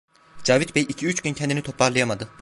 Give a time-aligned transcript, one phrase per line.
[0.43, 2.29] Cavit Bey iki üç gün kendini toparlayamadı.